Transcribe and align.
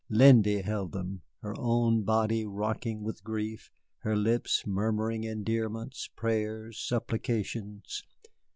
Lindy 0.09 0.63
held 0.63 0.93
them, 0.93 1.21
her 1.43 1.53
own 1.59 2.01
body 2.01 2.43
rocking 2.43 3.03
with 3.03 3.23
grief, 3.23 3.69
her 3.99 4.15
lips 4.17 4.65
murmuring 4.65 5.25
endearments, 5.25 6.07
prayers, 6.15 6.79
supplications. 6.79 8.01